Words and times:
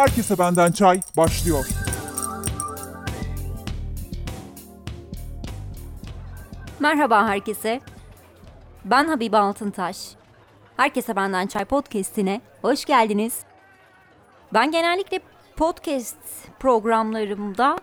Herkese 0.00 0.38
benden 0.38 0.72
çay 0.72 1.00
başlıyor. 1.16 1.66
Merhaba 6.78 7.28
herkese. 7.28 7.80
Ben 8.84 9.04
Habibe 9.04 9.36
Altıntaş. 9.36 10.08
Herkese 10.76 11.16
benden 11.16 11.46
çay 11.46 11.64
podcast'ine 11.64 12.40
hoş 12.62 12.84
geldiniz. 12.84 13.40
Ben 14.54 14.70
genellikle 14.70 15.20
podcast 15.56 16.18
programlarımda 16.58 17.78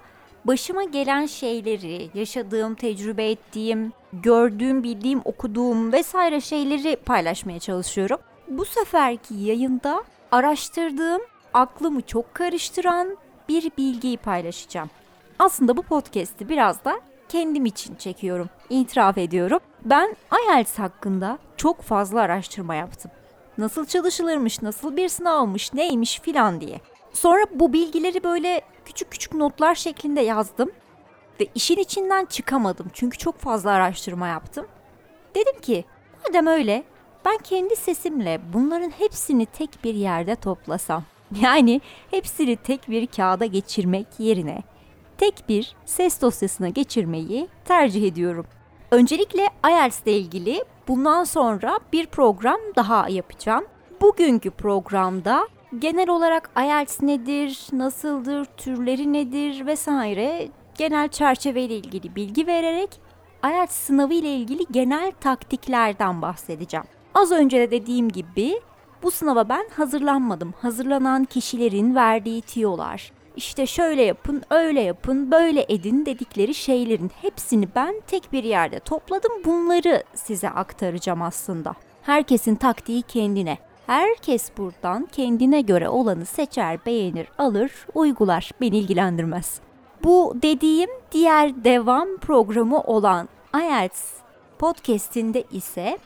başıma 0.46 0.84
gelen 0.84 1.26
şeyleri, 1.26 2.10
yaşadığım, 2.14 2.76
tecrübe 2.76 3.32
ettiğim, 3.32 3.94
gördüğüm, 4.14 4.84
bildiğim, 4.84 5.22
okuduğum 5.26 5.92
vesaire 5.92 6.42
şeyleri 6.42 6.96
paylaşmaya 6.96 7.60
çalışıyorum. 7.60 8.18
Bu 8.48 8.66
seferki 8.66 9.34
yayında 9.36 10.04
araştırdığım, 10.32 11.22
aklımı 11.58 12.02
çok 12.02 12.36
karıştıran 12.36 13.18
bir 13.50 13.72
bilgiyi 13.78 14.18
paylaşacağım. 14.18 14.90
Aslında 15.40 15.78
bu 15.78 15.84
podcast'i 15.84 16.50
biraz 16.50 16.86
da 16.86 17.00
kendim 17.30 17.66
için 17.66 17.96
çekiyorum, 17.96 18.50
itiraf 18.70 19.18
ediyorum. 19.18 19.60
Ben 19.86 20.16
IELTS 20.32 20.80
hakkında 20.80 21.38
çok 21.58 21.82
fazla 21.82 22.22
araştırma 22.22 22.76
yaptım. 22.76 23.12
Nasıl 23.58 23.86
çalışılırmış, 23.86 24.62
nasıl 24.62 24.98
bir 24.98 25.10
sınavmış, 25.10 25.74
neymiş 25.74 26.20
filan 26.20 26.62
diye. 26.62 26.82
Sonra 27.14 27.46
bu 27.54 27.74
bilgileri 27.74 28.24
böyle 28.24 28.62
küçük 28.86 29.12
küçük 29.12 29.34
notlar 29.34 29.76
şeklinde 29.76 30.22
yazdım 30.22 30.72
ve 31.40 31.48
işin 31.56 31.78
içinden 31.78 32.26
çıkamadım 32.26 32.88
çünkü 32.94 33.18
çok 33.18 33.38
fazla 33.38 33.72
araştırma 33.72 34.28
yaptım. 34.28 34.68
Dedim 35.36 35.62
ki 35.62 35.86
madem 36.28 36.48
öyle 36.48 36.84
ben 37.26 37.38
kendi 37.38 37.76
sesimle 37.76 38.42
bunların 38.54 38.90
hepsini 38.90 39.46
tek 39.46 39.84
bir 39.84 39.94
yerde 39.94 40.36
toplasam. 40.36 41.04
Yani 41.42 41.82
hepsini 42.12 42.56
tek 42.56 42.90
bir 42.90 43.08
kağıda 43.08 43.46
geçirmek 43.46 44.08
yerine 44.20 44.64
tek 45.18 45.50
bir 45.50 45.76
ses 45.86 46.22
dosyasına 46.22 46.70
geçirmeyi 46.70 47.48
tercih 47.66 48.08
ediyorum. 48.08 48.46
Öncelikle 48.92 49.50
IELTS 49.70 50.02
ile 50.02 50.18
ilgili 50.18 50.64
bundan 50.88 51.24
sonra 51.24 51.80
bir 51.94 52.06
program 52.06 52.60
daha 52.76 53.10
yapacağım. 53.10 53.66
Bugünkü 54.02 54.52
programda 54.52 55.48
genel 55.80 56.10
olarak 56.10 56.50
IELTS 56.58 57.02
nedir, 57.02 57.68
nasıldır, 57.74 58.46
türleri 58.46 59.14
nedir 59.14 59.66
vesaire 59.66 60.48
genel 60.78 61.08
çerçeve 61.08 61.62
ile 61.62 61.76
ilgili 61.76 62.16
bilgi 62.16 62.48
vererek 62.48 62.90
IELTS 63.44 63.74
sınavı 63.74 64.14
ile 64.14 64.36
ilgili 64.36 64.66
genel 64.72 65.12
taktiklerden 65.12 66.22
bahsedeceğim. 66.22 66.86
Az 67.14 67.32
önce 67.32 67.60
de 67.60 67.72
dediğim 67.72 68.10
gibi 68.10 68.60
bu 69.04 69.12
sınava 69.12 69.50
ben 69.50 69.66
hazırlanmadım. 69.76 70.54
Hazırlanan 70.62 71.26
kişilerin 71.26 71.96
verdiği 71.96 72.42
tiyolar, 72.42 73.12
işte 73.36 73.68
şöyle 73.68 74.02
yapın, 74.02 74.44
öyle 74.50 74.82
yapın, 74.82 75.32
böyle 75.32 75.66
edin 75.70 76.06
dedikleri 76.06 76.54
şeylerin 76.54 77.12
hepsini 77.22 77.68
ben 77.76 77.96
tek 78.08 78.34
bir 78.34 78.44
yerde 78.44 78.80
topladım. 78.80 79.32
Bunları 79.46 80.04
size 80.14 80.50
aktaracağım 80.50 81.22
aslında. 81.22 81.74
Herkesin 82.02 82.56
taktiği 82.56 83.02
kendine. 83.02 83.58
Herkes 83.88 84.50
buradan 84.58 85.08
kendine 85.12 85.62
göre 85.62 85.90
olanı 85.90 86.26
seçer, 86.26 86.86
beğenir, 86.86 87.28
alır, 87.38 87.72
uygular. 87.94 88.52
Beni 88.62 88.78
ilgilendirmez. 88.78 89.60
Bu 90.04 90.34
dediğim 90.42 90.90
diğer 91.12 91.64
devam 91.64 92.18
programı 92.18 92.82
olan 92.82 93.30
IELTS 93.56 94.14
podcast'inde 94.60 95.44
ise 95.52 95.98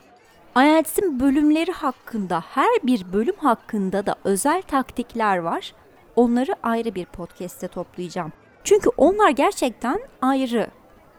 IELTS'in 0.58 1.20
bölümleri 1.20 1.72
hakkında, 1.72 2.44
her 2.50 2.70
bir 2.84 3.14
bölüm 3.14 3.36
hakkında 3.36 4.06
da 4.06 4.16
özel 4.24 4.62
taktikler 4.62 5.38
var. 5.38 5.74
Onları 6.16 6.56
ayrı 6.64 6.96
bir 6.96 7.06
podcast'te 7.06 7.68
toplayacağım. 7.68 8.32
Çünkü 8.64 8.90
onlar 8.98 9.30
gerçekten 9.30 10.00
ayrı 10.22 10.68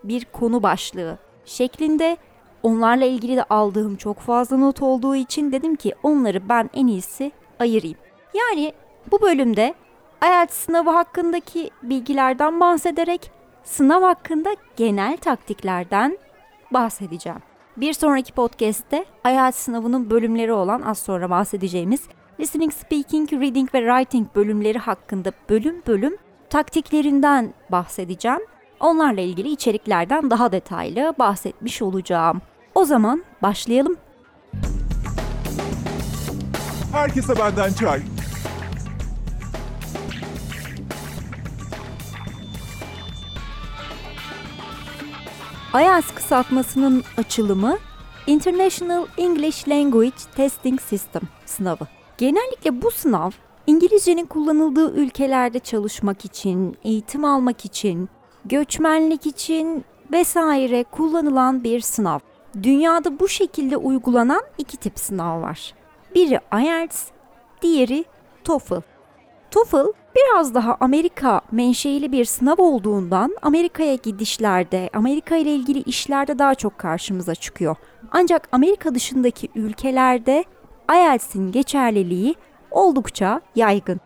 bir 0.05 0.25
konu 0.25 0.63
başlığı 0.63 1.19
şeklinde 1.45 2.17
onlarla 2.63 3.05
ilgili 3.05 3.37
de 3.37 3.45
aldığım 3.45 3.97
çok 3.97 4.19
fazla 4.19 4.57
not 4.57 4.83
olduğu 4.83 5.17
için 5.17 5.53
dedim 5.53 5.77
ki 5.77 5.95
onları 6.03 6.49
ben 6.49 6.71
en 6.75 6.87
iyisi 6.87 7.33
ayırayım. 7.61 7.99
Yani 8.35 8.73
bu 9.11 9.23
bölümde 9.23 9.75
IELTS 10.23 10.55
sınavı 10.55 10.91
hakkındaki 10.91 11.71
bilgilerden 11.83 12.61
bahsederek 12.61 13.31
sınav 13.65 14.03
hakkında 14.03 14.57
genel 14.77 15.17
taktiklerden 15.17 16.19
bahsedeceğim. 16.71 17.52
Bir 17.77 17.93
sonraki 17.93 18.33
podcast'te 18.33 19.05
IELTS 19.27 19.57
sınavının 19.57 20.11
bölümleri 20.11 20.53
olan 20.53 20.83
az 20.83 20.99
sonra 20.99 21.31
bahsedeceğimiz 21.31 22.01
listening, 22.41 22.73
speaking, 22.73 23.33
reading 23.33 23.75
ve 23.75 23.79
writing 23.79 24.29
bölümleri 24.35 24.79
hakkında 24.79 25.33
bölüm 25.51 25.83
bölüm 25.87 26.17
taktiklerinden 26.51 27.55
bahsedeceğim. 27.71 28.41
Onlarla 28.81 29.21
ilgili 29.21 29.49
içeriklerden 29.49 30.31
daha 30.31 30.53
detaylı 30.53 31.15
bahsetmiş 31.19 31.83
olacağım. 31.83 32.43
O 32.75 32.85
zaman 32.85 33.25
başlayalım. 33.43 33.97
Herkese 36.93 37.39
benden 37.39 37.73
çay. 37.73 38.01
IELTS 45.75 46.15
kısaltmasının 46.15 47.05
açılımı 47.17 47.79
International 48.27 49.07
English 49.19 49.69
Language 49.69 50.17
Testing 50.37 50.81
System 50.81 51.23
sınavı. 51.47 51.87
Genellikle 52.19 52.83
bu 52.83 52.91
sınav 52.91 53.31
İngilizcenin 53.67 54.27
kullanıldığı 54.27 54.95
ülkelerde 54.95 55.59
çalışmak 55.59 56.25
için, 56.25 56.77
eğitim 56.85 57.25
almak 57.25 57.65
için, 57.65 58.09
göçmenlik 58.45 59.27
için 59.27 59.85
vesaire 60.13 60.85
kullanılan 60.85 61.65
bir 61.65 61.81
sınav. 61.81 62.19
Dünyada 62.63 63.21
bu 63.21 63.29
şekilde 63.29 63.77
uygulanan 63.77 64.43
iki 64.59 64.77
tip 64.77 64.99
sınav 64.99 65.43
var. 65.43 65.75
Biri 66.15 66.41
IELTS, 66.63 67.05
diğeri 67.63 68.05
TOEFL. 68.45 68.81
TOEFL 69.51 69.93
biraz 70.17 70.55
daha 70.55 70.77
Amerika 70.81 71.41
menşeili 71.53 72.13
bir 72.13 72.25
sınav 72.25 72.57
olduğundan 72.59 73.37
Amerika'ya 73.43 73.95
gidişlerde, 73.95 74.91
Amerika 74.93 75.37
ile 75.37 75.55
ilgili 75.55 75.79
işlerde 75.79 76.39
daha 76.39 76.55
çok 76.55 76.79
karşımıza 76.79 77.35
çıkıyor. 77.35 77.77
Ancak 78.11 78.49
Amerika 78.53 78.95
dışındaki 78.95 79.49
ülkelerde 79.55 80.45
IELTS'in 80.95 81.53
geçerliliği 81.53 82.35
oldukça 82.71 83.41
yaygın. 83.55 84.01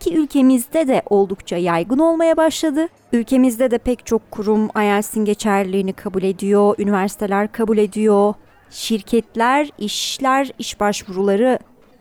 Ki 0.00 0.16
ülkemizde 0.16 0.88
de 0.88 1.02
oldukça 1.10 1.56
yaygın 1.56 1.98
olmaya 1.98 2.36
başladı. 2.36 2.88
Ülkemizde 3.12 3.70
de 3.70 3.78
pek 3.78 4.06
çok 4.06 4.30
kurum 4.30 4.70
IELTS'in 4.76 5.24
geçerliliğini 5.24 5.92
kabul 5.92 6.22
ediyor, 6.22 6.74
üniversiteler 6.78 7.52
kabul 7.52 7.78
ediyor, 7.78 8.34
şirketler, 8.70 9.70
işler, 9.78 10.50
iş 10.58 10.80
başvuruları 10.80 11.58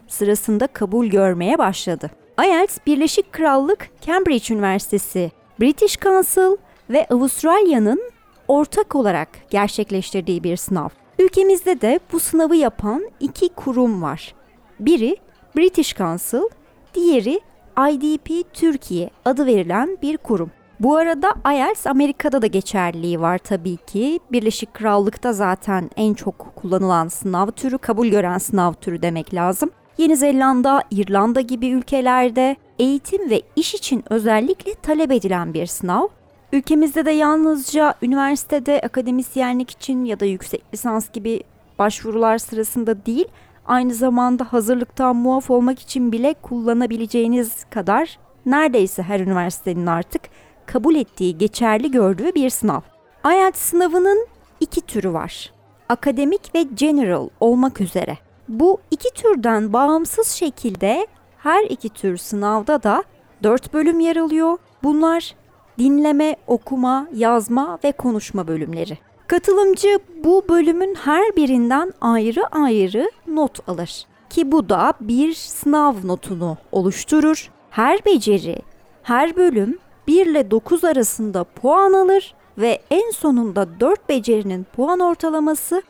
sırasında 0.08 0.68
kabul 0.68 1.06
görmeye 1.06 1.58
başladı. 1.58 2.12
IELTS 2.46 2.78
Birleşik 2.88 3.34
Krallık 3.34 3.90
Cambridge 4.02 4.54
Üniversitesi, 4.54 5.32
British 5.60 6.00
Council 6.00 6.58
ve 6.90 7.08
Avustralya'nın 7.10 8.12
ortak 8.48 8.96
olarak 8.96 9.30
gerçekleştirdiği 9.50 10.44
bir 10.44 10.58
sınav. 10.58 10.90
Ülkemizde 11.20 11.82
de 11.82 12.00
bu 12.12 12.20
sınavı 12.20 12.56
yapan 12.56 13.06
iki 13.20 13.50
kurum 13.50 14.02
var. 14.02 14.36
Biri 14.80 15.18
British 15.58 15.96
Council, 15.96 16.50
diğeri 16.94 17.40
IDP 17.92 18.54
Türkiye 18.54 19.10
adı 19.26 19.46
verilen 19.46 19.98
bir 20.02 20.18
kurum. 20.18 20.52
Bu 20.80 20.96
arada 20.96 21.34
IELTS 21.54 21.88
Amerika'da 21.88 22.42
da 22.42 22.48
geçerliliği 22.48 23.22
var 23.22 23.38
tabii 23.38 23.78
ki. 23.78 24.20
Birleşik 24.32 24.74
Krallık'ta 24.74 25.34
zaten 25.34 25.90
en 25.96 26.14
çok 26.14 26.56
kullanılan 26.56 27.08
sınav 27.08 27.48
türü, 27.48 27.78
kabul 27.78 28.08
gören 28.08 28.38
sınav 28.38 28.74
türü 28.74 29.02
demek 29.02 29.34
lazım. 29.34 29.70
Yeni 30.00 30.16
Zelanda, 30.16 30.84
İrlanda 30.92 31.42
gibi 31.42 31.70
ülkelerde 31.70 32.56
eğitim 32.80 33.30
ve 33.30 33.42
iş 33.56 33.74
için 33.74 34.04
özellikle 34.10 34.74
talep 34.74 35.12
edilen 35.12 35.54
bir 35.54 35.66
sınav. 35.66 36.08
Ülkemizde 36.54 37.06
de 37.06 37.12
yalnızca 37.12 37.94
üniversitede 38.02 38.82
akademisyenlik 38.82 39.70
için 39.70 40.06
ya 40.06 40.20
da 40.20 40.26
yüksek 40.26 40.64
lisans 40.74 41.12
gibi 41.12 41.44
başvurular 41.80 42.38
sırasında 42.38 43.06
değil, 43.06 43.28
aynı 43.66 43.94
zamanda 43.94 44.54
hazırlıktan 44.54 45.16
muaf 45.16 45.52
olmak 45.52 45.80
için 45.80 46.12
bile 46.12 46.34
kullanabileceğiniz 46.34 47.64
kadar 47.64 48.20
neredeyse 48.46 49.04
her 49.04 49.20
üniversitenin 49.20 49.86
artık 49.86 50.22
kabul 50.66 50.96
ettiği, 50.96 51.38
geçerli 51.38 51.92
gördüğü 51.92 52.36
bir 52.36 52.50
sınav. 52.50 52.82
IELTS 53.26 53.60
sınavının 53.60 54.28
iki 54.60 54.82
türü 54.82 55.14
var. 55.14 55.54
Akademik 55.90 56.56
ve 56.56 56.64
general 56.64 57.30
olmak 57.40 57.82
üzere. 57.82 58.29
Bu 58.50 58.78
iki 58.92 59.14
türden 59.14 59.74
bağımsız 59.74 60.28
şekilde 60.28 61.08
her 61.38 61.64
iki 61.64 61.90
tür 61.90 62.18
sınavda 62.18 62.84
da 62.84 63.04
dört 63.44 63.74
bölüm 63.74 64.00
yer 64.00 64.16
alıyor. 64.16 64.58
Bunlar 64.84 65.36
dinleme, 65.80 66.36
okuma, 66.48 67.08
yazma 67.14 67.80
ve 67.84 67.92
konuşma 67.92 68.48
bölümleri. 68.48 68.98
Katılımcı 69.28 70.00
bu 70.24 70.46
bölümün 70.50 70.96
her 70.96 71.36
birinden 71.36 71.94
ayrı 72.02 72.48
ayrı 72.48 73.12
not 73.28 73.70
alır 73.70 74.06
ki 74.30 74.52
bu 74.52 74.70
da 74.70 74.94
bir 75.02 75.34
sınav 75.34 75.96
notunu 76.04 76.58
oluşturur. 76.72 77.52
Her 77.70 78.06
beceri, 78.06 78.58
her 79.04 79.36
bölüm 79.36 79.80
1 80.08 80.26
ile 80.26 80.52
9 80.52 80.84
arasında 80.84 81.44
puan 81.44 81.94
alır 81.94 82.34
ve 82.58 82.82
en 82.92 83.12
sonunda 83.12 83.80
4 83.80 84.10
becerinin 84.10 84.66
puan 84.76 85.00
ortalaması 85.00 85.84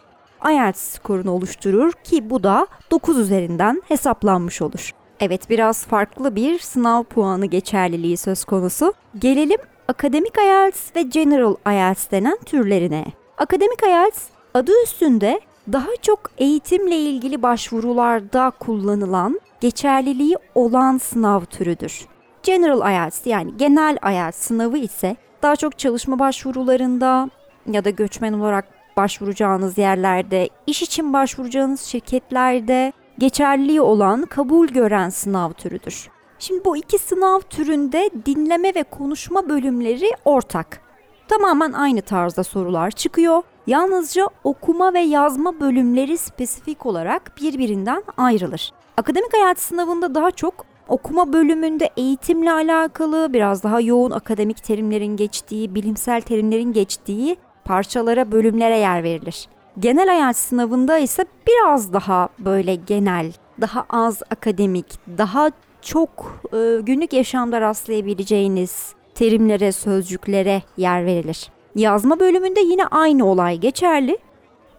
IELTS 0.51 0.79
skorunu 0.79 1.31
oluşturur 1.31 1.91
ki 1.91 2.29
bu 2.29 2.43
da 2.43 2.67
9 2.91 3.17
üzerinden 3.17 3.81
hesaplanmış 3.87 4.61
olur. 4.61 4.91
Evet 5.19 5.49
biraz 5.49 5.85
farklı 5.85 6.35
bir 6.35 6.59
sınav 6.59 7.03
puanı 7.03 7.45
geçerliliği 7.45 8.17
söz 8.17 8.45
konusu. 8.45 8.93
Gelelim 9.19 9.59
akademik 9.87 10.37
IELTS 10.37 10.95
ve 10.95 11.01
General 11.01 11.55
IELTS 11.67 12.11
denen 12.11 12.37
türlerine. 12.45 13.05
Akademik 13.37 13.83
IELTS 13.83 14.23
adı 14.53 14.71
üstünde 14.83 15.41
daha 15.73 15.89
çok 16.01 16.19
eğitimle 16.37 16.97
ilgili 16.97 17.41
başvurularda 17.41 18.51
kullanılan, 18.59 19.41
geçerliliği 19.61 20.35
olan 20.55 20.97
sınav 20.97 21.45
türüdür. 21.45 22.05
General 22.43 22.91
IELTS 22.91 23.25
yani 23.25 23.57
genel 23.57 23.97
IELTS 24.11 24.37
sınavı 24.37 24.77
ise 24.77 25.15
daha 25.41 25.55
çok 25.55 25.79
çalışma 25.79 26.19
başvurularında 26.19 27.29
ya 27.71 27.85
da 27.85 27.89
göçmen 27.89 28.33
olarak 28.33 28.78
başvuracağınız 28.99 29.77
yerlerde, 29.77 30.49
iş 30.67 30.81
için 30.81 31.13
başvuracağınız 31.13 31.81
şirketlerde 31.81 32.93
geçerliliği 33.17 33.81
olan, 33.81 34.25
kabul 34.25 34.67
gören 34.67 35.09
sınav 35.09 35.51
türüdür. 35.51 36.09
Şimdi 36.39 36.65
bu 36.65 36.77
iki 36.77 36.97
sınav 36.97 37.39
türünde 37.39 38.09
dinleme 38.25 38.75
ve 38.75 38.83
konuşma 38.83 39.49
bölümleri 39.49 40.11
ortak. 40.25 40.81
Tamamen 41.27 41.71
aynı 41.73 42.01
tarzda 42.01 42.43
sorular 42.43 42.91
çıkıyor. 42.91 43.41
Yalnızca 43.67 44.27
okuma 44.43 44.93
ve 44.93 44.99
yazma 44.99 45.59
bölümleri 45.59 46.17
spesifik 46.17 46.85
olarak 46.85 47.31
birbirinden 47.41 48.03
ayrılır. 48.17 48.71
Akademik 48.97 49.33
hayat 49.33 49.59
sınavında 49.59 50.15
daha 50.15 50.31
çok 50.31 50.65
okuma 50.87 51.33
bölümünde 51.33 51.89
eğitimle 51.97 52.51
alakalı 52.51 53.33
biraz 53.33 53.63
daha 53.63 53.81
yoğun 53.81 54.11
akademik 54.11 54.63
terimlerin 54.63 55.15
geçtiği, 55.17 55.75
bilimsel 55.75 56.21
terimlerin 56.21 56.73
geçtiği 56.73 57.37
parçalara, 57.69 58.31
bölümlere 58.31 58.77
yer 58.77 59.03
verilir. 59.03 59.47
Genel 59.79 60.07
hayat 60.07 60.35
sınavında 60.35 60.97
ise 60.97 61.25
biraz 61.47 61.93
daha 61.93 62.29
böyle 62.39 62.75
genel, 62.75 63.31
daha 63.61 63.85
az 63.89 64.21
akademik, 64.29 64.85
daha 65.17 65.51
çok 65.81 66.41
e, 66.53 66.81
günlük 66.81 67.13
yaşamda 67.13 67.61
rastlayabileceğiniz 67.61 68.93
terimlere, 69.15 69.71
sözcüklere 69.71 70.61
yer 70.77 71.05
verilir. 71.05 71.49
Yazma 71.75 72.19
bölümünde 72.19 72.59
yine 72.59 72.85
aynı 72.85 73.25
olay 73.25 73.57
geçerli. 73.57 74.17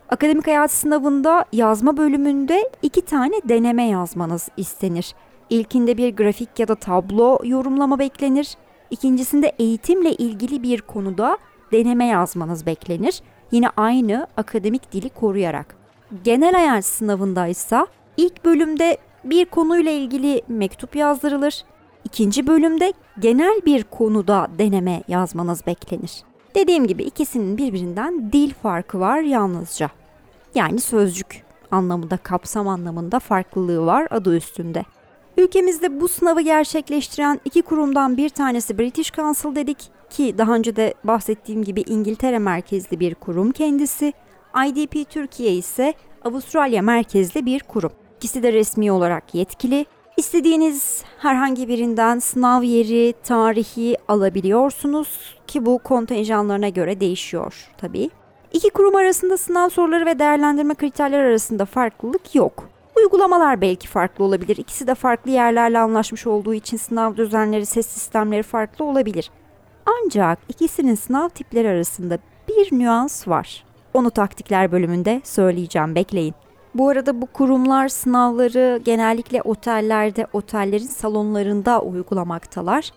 Akademik 0.09 0.47
hayat 0.47 0.71
sınavında 0.71 1.45
yazma 1.53 1.97
bölümünde 1.97 2.71
iki 2.83 3.01
tane 3.01 3.35
deneme 3.45 3.89
yazmanız 3.89 4.49
istenir. 4.57 5.15
İlkinde 5.51 5.97
bir 5.97 6.17
grafik 6.17 6.59
ya 6.59 6.69
da 6.69 6.75
tablo 6.75 7.39
yorumlama 7.45 7.99
beklenir. 7.99 8.55
İkincisinde 8.91 9.53
eğitimle 9.59 10.13
ilgili 10.13 10.63
bir 10.63 10.81
konuda 10.81 11.39
deneme 11.73 12.07
yazmanız 12.07 12.67
beklenir. 12.67 13.23
Yine 13.53 13.69
aynı 13.77 14.27
akademik 14.37 14.93
dili 14.93 15.09
koruyarak. 15.09 15.77
Genel 16.25 16.53
hayat 16.53 16.85
sınavında 16.85 17.47
ise 17.47 17.87
ilk 18.17 18.45
bölümde 18.45 18.99
bir 19.25 19.45
konuyla 19.45 19.91
ilgili 19.93 20.43
mektup 20.49 20.97
yazdırılır. 20.97 21.65
İkinci 22.05 22.47
bölümde 22.47 22.93
genel 23.19 23.61
bir 23.67 23.85
konuda 23.85 24.49
deneme 24.59 25.03
yazmanız 25.09 25.67
beklenir. 25.67 26.23
Dediğim 26.55 26.87
gibi 26.87 27.03
ikisinin 27.03 27.59
birbirinden 27.59 28.33
dil 28.33 28.55
farkı 28.55 29.01
var 29.01 29.21
yalnızca. 29.21 29.91
Yani 30.55 30.81
sözcük 30.81 31.43
anlamında, 31.71 32.17
kapsam 32.17 32.69
anlamında 32.69 33.19
farklılığı 33.19 33.87
var 33.87 34.07
adı 34.11 34.37
üstünde. 34.37 34.85
Ülkemizde 35.37 36.01
bu 36.01 36.09
sınavı 36.09 36.41
gerçekleştiren 36.41 37.41
iki 37.45 37.63
kurumdan 37.63 38.17
bir 38.17 38.29
tanesi 38.29 38.79
British 38.79 39.13
Council 39.13 39.55
dedik 39.55 39.91
ki 40.11 40.35
daha 40.39 40.55
önce 40.55 40.77
de 40.77 40.95
bahsettiğim 41.05 41.65
gibi 41.65 41.81
İngiltere 41.81 42.39
merkezli 42.39 43.01
bir 43.01 43.15
kurum 43.15 43.53
kendisi. 43.53 44.13
IDP 44.67 45.11
Türkiye 45.11 45.53
ise 45.55 45.95
Avustralya 46.25 46.83
merkezli 46.83 47.47
bir 47.47 47.61
kurum. 47.61 47.93
İkisi 48.17 48.43
de 48.43 48.53
resmi 48.53 48.93
olarak 48.93 49.35
yetkili. 49.35 49.87
İstediğiniz 50.17 51.05
herhangi 51.19 51.69
birinden 51.69 52.19
sınav 52.19 52.63
yeri, 52.63 53.15
tarihi 53.25 53.97
alabiliyorsunuz 54.09 55.37
ki 55.47 55.67
bu 55.67 55.79
kontenjanlarına 55.79 56.69
göre 56.69 57.01
değişiyor 57.01 57.71
tabii. 57.79 58.11
İki 58.53 58.71
kurum 58.71 58.97
arasında 58.97 59.37
sınav 59.37 59.69
soruları 59.69 60.07
ve 60.07 60.19
değerlendirme 60.19 60.75
kriterleri 60.75 61.23
arasında 61.23 61.65
farklılık 61.65 62.35
yok. 62.35 62.69
Uygulamalar 62.97 63.61
belki 63.61 63.89
farklı 63.89 64.25
olabilir. 64.25 64.57
İkisi 64.57 64.87
de 64.87 64.95
farklı 64.95 65.31
yerlerle 65.31 65.79
anlaşmış 65.79 66.27
olduğu 66.27 66.55
için 66.55 66.77
sınav 66.77 67.17
düzenleri, 67.17 67.67
ses 67.67 67.87
sistemleri 67.87 68.43
farklı 68.43 68.85
olabilir. 68.85 69.31
Ancak 69.87 70.39
ikisinin 70.49 70.95
sınav 70.95 71.29
tipleri 71.29 71.69
arasında 71.69 72.19
bir 72.49 72.79
nüans 72.79 73.29
var. 73.29 73.65
Onu 73.95 74.11
taktikler 74.11 74.73
bölümünde 74.73 75.21
söyleyeceğim, 75.25 75.95
bekleyin. 75.95 76.35
Bu 76.75 76.89
arada 76.89 77.23
bu 77.23 77.27
kurumlar 77.27 77.89
sınavları 77.89 78.81
genellikle 78.85 79.43
otellerde, 79.43 80.27
otellerin 80.33 80.87
salonlarında 80.87 81.81
uygulamaktalar 81.83 82.91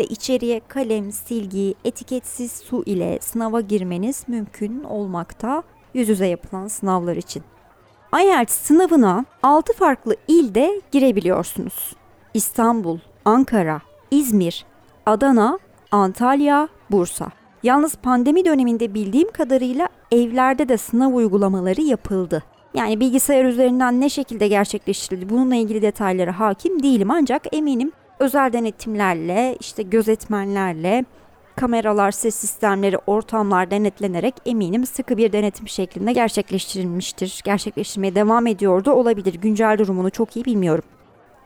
ve 0.00 0.04
içeriye 0.04 0.60
kalem, 0.68 1.12
silgi, 1.12 1.74
etiketsiz 1.84 2.52
su 2.52 2.82
ile 2.86 3.18
sınava 3.20 3.60
girmeniz 3.60 4.24
mümkün 4.28 4.84
olmakta 4.84 5.62
yüz 5.94 6.08
yüze 6.08 6.26
yapılan 6.26 6.68
sınavlar 6.68 7.16
için. 7.16 7.42
IELTS 8.22 8.52
sınavına 8.52 9.24
6 9.42 9.72
farklı 9.72 10.16
ilde 10.28 10.80
girebiliyorsunuz. 10.90 11.92
İstanbul, 12.34 12.98
Ankara, 13.24 13.80
İzmir, 14.10 14.64
Adana, 15.06 15.58
Antalya, 15.92 16.68
Bursa. 16.90 17.26
Yalnız 17.62 17.94
pandemi 17.94 18.44
döneminde 18.44 18.94
bildiğim 18.94 19.32
kadarıyla 19.32 19.88
evlerde 20.12 20.68
de 20.68 20.76
sınav 20.76 21.12
uygulamaları 21.12 21.80
yapıldı. 21.80 22.42
Yani 22.74 23.00
bilgisayar 23.00 23.44
üzerinden 23.44 24.00
ne 24.00 24.08
şekilde 24.08 24.48
gerçekleştirildi 24.48 25.28
bununla 25.28 25.54
ilgili 25.54 25.82
detaylara 25.82 26.40
hakim 26.40 26.82
değilim 26.82 27.10
ancak 27.10 27.54
eminim 27.54 27.92
özel 28.18 28.52
denetimlerle, 28.52 29.56
işte 29.60 29.82
gözetmenlerle, 29.82 31.04
kameralar, 31.56 32.10
ses 32.10 32.34
sistemleri, 32.34 32.98
ortamlar 33.06 33.70
denetlenerek 33.70 34.34
eminim 34.46 34.86
sıkı 34.86 35.16
bir 35.16 35.32
denetim 35.32 35.68
şeklinde 35.68 36.12
gerçekleştirilmiştir. 36.12 37.40
Gerçekleştirmeye 37.44 38.14
devam 38.14 38.46
ediyordu 38.46 38.90
olabilir. 38.92 39.34
Güncel 39.34 39.78
durumunu 39.78 40.10
çok 40.10 40.36
iyi 40.36 40.44
bilmiyorum. 40.44 40.84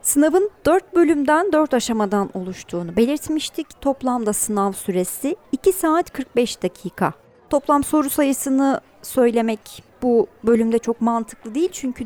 Sınavın 0.05 0.49
4 0.65 0.95
bölümden 0.95 1.51
4 1.51 1.73
aşamadan 1.73 2.29
oluştuğunu 2.33 2.95
belirtmiştik. 2.95 3.81
Toplamda 3.81 4.33
sınav 4.33 4.71
süresi 4.71 5.35
2 5.51 5.73
saat 5.73 6.13
45 6.13 6.63
dakika. 6.63 7.13
Toplam 7.49 7.83
soru 7.83 8.09
sayısını 8.09 8.81
söylemek 9.01 9.83
bu 10.01 10.27
bölümde 10.43 10.79
çok 10.79 11.01
mantıklı 11.01 11.55
değil 11.55 11.69
çünkü 11.71 12.05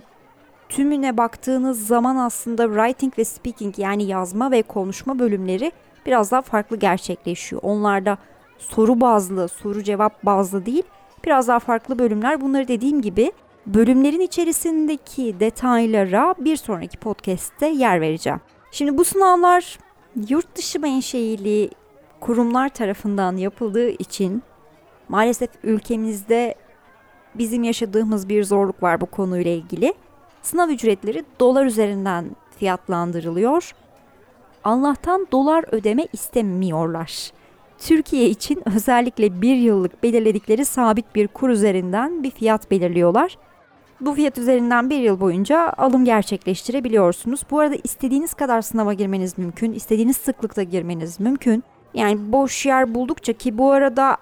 tümüne 0.70 1.18
baktığınız 1.18 1.88
zaman 1.88 2.16
aslında 2.16 2.68
writing 2.68 3.18
ve 3.18 3.26
speaking 3.26 3.80
yani 3.80 4.04
yazma 4.04 4.52
ve 4.52 4.62
konuşma 4.62 5.20
bölümleri 5.20 5.72
biraz 6.06 6.32
daha 6.32 6.42
farklı 6.42 6.78
gerçekleşiyor. 6.78 7.62
Onlarda 7.66 8.18
soru 8.58 9.02
bazlı, 9.02 9.48
soru 9.48 9.84
cevap 9.84 10.26
bazlı 10.26 10.66
değil, 10.66 10.84
biraz 11.26 11.48
daha 11.48 11.60
farklı 11.60 12.00
bölümler. 12.00 12.42
Bunları 12.42 12.68
dediğim 12.68 13.02
gibi 13.02 13.32
bölümlerin 13.74 14.20
içerisindeki 14.20 15.40
detaylara 15.40 16.36
bir 16.40 16.56
sonraki 16.56 16.98
podcast'te 16.98 17.68
yer 17.68 18.02
vereceğim. 18.02 18.40
Şimdi 18.72 18.98
bu 18.98 19.06
sınavlar 19.06 19.80
yurt 20.30 20.56
dışı 20.56 20.80
menşeili 20.80 21.70
kurumlar 22.20 22.70
tarafından 22.70 23.38
yapıldığı 23.38 23.90
için 23.90 24.44
maalesef 25.10 25.50
ülkemizde 25.64 26.56
bizim 27.36 27.64
yaşadığımız 27.64 28.30
bir 28.30 28.44
zorluk 28.44 28.84
var 28.84 29.02
bu 29.02 29.06
konuyla 29.06 29.52
ilgili. 29.52 29.94
Sınav 30.42 30.70
ücretleri 30.70 31.24
dolar 31.40 31.66
üzerinden 31.66 32.26
fiyatlandırılıyor. 32.60 33.72
Allah'tan 34.64 35.28
dolar 35.32 35.66
ödeme 35.72 36.08
istemiyorlar. 36.14 37.32
Türkiye 37.80 38.30
için 38.30 38.64
özellikle 38.76 39.42
bir 39.42 39.56
yıllık 39.56 40.04
belirledikleri 40.04 40.66
sabit 40.66 41.16
bir 41.16 41.28
kur 41.28 41.50
üzerinden 41.50 42.24
bir 42.24 42.32
fiyat 42.32 42.72
belirliyorlar. 42.72 43.38
Bu 44.02 44.14
fiyat 44.14 44.38
üzerinden 44.38 44.90
bir 44.90 45.00
yıl 45.00 45.20
boyunca 45.20 45.74
alım 45.78 46.06
gerçekleştirebiliyorsunuz. 46.06 47.42
Bu 47.52 47.60
arada 47.60 47.76
istediğiniz 47.84 48.34
kadar 48.34 48.62
sınava 48.62 48.94
girmeniz 48.94 49.38
mümkün, 49.38 49.74
istediğiniz 49.74 50.18
sıklıkta 50.18 50.64
girmeniz 50.64 51.20
mümkün. 51.20 51.64
Yani 51.94 52.32
boş 52.32 52.66
yer 52.66 52.96
buldukça 52.96 53.34
ki 53.34 53.58
bu 53.58 53.72
arada 53.72 54.18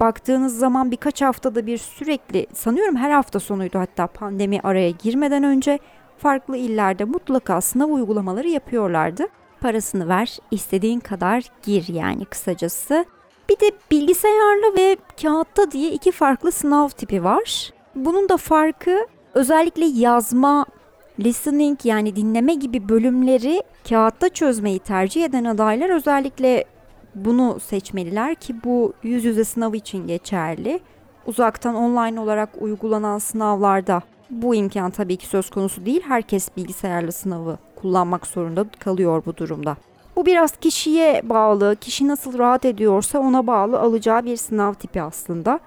baktığınız 0.00 0.58
zaman 0.58 0.90
birkaç 0.90 1.22
haftada 1.22 1.66
bir 1.66 1.78
sürekli 1.78 2.46
sanıyorum 2.52 2.96
her 2.96 3.10
hafta 3.10 3.40
sonuydu 3.40 3.78
hatta 3.78 4.06
pandemi 4.06 4.60
araya 4.60 4.90
girmeden 4.90 5.42
önce 5.42 5.78
farklı 6.18 6.56
illerde 6.56 7.04
mutlaka 7.04 7.60
sınav 7.60 7.88
uygulamaları 7.88 8.48
yapıyorlardı. 8.48 9.26
Parasını 9.60 10.08
ver, 10.08 10.38
istediğin 10.50 11.00
kadar 11.00 11.44
gir 11.62 11.88
yani 11.88 12.24
kısacası. 12.24 13.04
Bir 13.48 13.60
de 13.60 13.70
bilgisayarlı 13.90 14.76
ve 14.76 14.96
kağıtta 15.22 15.70
diye 15.70 15.90
iki 15.90 16.12
farklı 16.12 16.52
sınav 16.52 16.88
tipi 16.88 17.24
var. 17.24 17.75
Bunun 17.96 18.28
da 18.28 18.36
farkı 18.36 19.06
özellikle 19.34 19.84
yazma 19.84 20.66
listening 21.20 21.78
yani 21.84 22.16
dinleme 22.16 22.54
gibi 22.54 22.88
bölümleri 22.88 23.62
kağıtta 23.88 24.28
çözmeyi 24.28 24.78
tercih 24.78 25.24
eden 25.24 25.44
adaylar 25.44 25.90
özellikle 25.90 26.64
bunu 27.14 27.60
seçmeliler 27.60 28.34
ki 28.34 28.54
bu 28.64 28.92
yüz 29.02 29.24
yüze 29.24 29.44
sınav 29.44 29.74
için 29.74 30.06
geçerli. 30.06 30.80
Uzaktan 31.26 31.74
online 31.74 32.20
olarak 32.20 32.48
uygulanan 32.60 33.18
sınavlarda 33.18 34.02
bu 34.30 34.54
imkan 34.54 34.90
tabii 34.90 35.16
ki 35.16 35.26
söz 35.26 35.50
konusu 35.50 35.86
değil. 35.86 36.02
Herkes 36.08 36.48
bilgisayarlı 36.56 37.12
sınavı 37.12 37.58
kullanmak 37.76 38.26
zorunda 38.26 38.66
kalıyor 38.78 39.22
bu 39.26 39.36
durumda. 39.36 39.76
Bu 40.16 40.26
biraz 40.26 40.56
kişiye 40.56 41.22
bağlı, 41.24 41.76
kişi 41.80 42.08
nasıl 42.08 42.38
rahat 42.38 42.64
ediyorsa 42.64 43.18
ona 43.18 43.46
bağlı 43.46 43.80
alacağı 43.80 44.24
bir 44.24 44.36
sınav 44.36 44.74
tipi 44.74 45.02
aslında. 45.02 45.60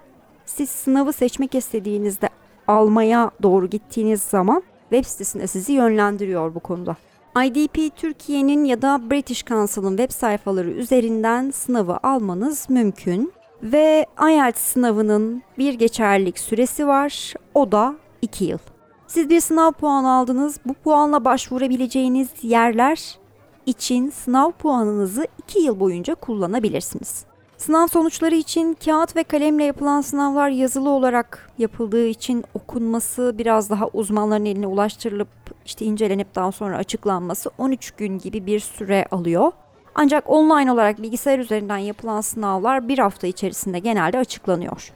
Siz 0.54 0.70
sınavı 0.70 1.12
seçmek 1.12 1.54
istediğinizde 1.54 2.28
almaya 2.68 3.30
doğru 3.42 3.66
gittiğiniz 3.66 4.22
zaman 4.22 4.62
web 4.90 5.04
sitesinde 5.04 5.46
sizi 5.46 5.72
yönlendiriyor 5.72 6.54
bu 6.54 6.60
konuda. 6.60 6.96
IDP 7.44 7.96
Türkiye'nin 7.96 8.64
ya 8.64 8.82
da 8.82 9.10
British 9.10 9.44
Council'ın 9.44 9.96
web 9.96 10.10
sayfaları 10.10 10.70
üzerinden 10.70 11.50
sınavı 11.50 11.98
almanız 12.02 12.70
mümkün 12.70 13.32
ve 13.62 14.06
IELTS 14.28 14.60
sınavının 14.60 15.42
bir 15.58 15.74
geçerlilik 15.74 16.38
süresi 16.38 16.86
var. 16.86 17.34
O 17.54 17.72
da 17.72 17.94
2 18.22 18.44
yıl. 18.44 18.58
Siz 19.06 19.28
bir 19.28 19.40
sınav 19.40 19.72
puanı 19.72 20.12
aldınız. 20.12 20.60
Bu 20.66 20.74
puanla 20.74 21.24
başvurabileceğiniz 21.24 22.28
yerler 22.42 23.18
için 23.66 24.10
sınav 24.10 24.50
puanınızı 24.50 25.26
2 25.38 25.58
yıl 25.60 25.80
boyunca 25.80 26.14
kullanabilirsiniz. 26.14 27.29
Sınav 27.60 27.86
sonuçları 27.86 28.34
için 28.34 28.76
kağıt 28.84 29.16
ve 29.16 29.24
kalemle 29.24 29.64
yapılan 29.64 30.00
sınavlar 30.00 30.48
yazılı 30.48 30.90
olarak 30.90 31.50
yapıldığı 31.58 32.06
için 32.06 32.44
okunması 32.54 33.34
biraz 33.38 33.70
daha 33.70 33.88
uzmanların 33.88 34.44
eline 34.44 34.66
ulaştırılıp 34.66 35.28
işte 35.66 35.84
incelenip 35.84 36.34
daha 36.34 36.52
sonra 36.52 36.76
açıklanması 36.76 37.50
13 37.58 37.90
gün 37.90 38.18
gibi 38.18 38.46
bir 38.46 38.60
süre 38.60 39.06
alıyor. 39.10 39.52
Ancak 39.94 40.30
online 40.30 40.72
olarak 40.72 41.02
bilgisayar 41.02 41.38
üzerinden 41.38 41.78
yapılan 41.78 42.20
sınavlar 42.20 42.88
bir 42.88 42.98
hafta 42.98 43.26
içerisinde 43.26 43.78
genelde 43.78 44.18
açıklanıyor. 44.18 44.92